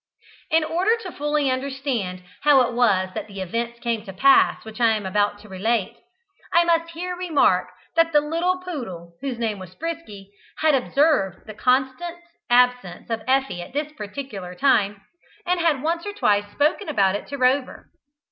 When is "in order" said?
0.49-0.97